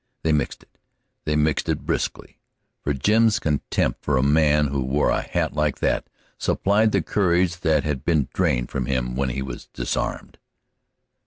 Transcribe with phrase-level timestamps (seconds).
[0.23, 0.79] They mixed it, and
[1.25, 2.39] they mixed it briskly,
[2.83, 7.59] for Jim's contempt for a man who wore a hat like that supplied the courage
[7.59, 10.39] that had been drained from him when he was disarmed.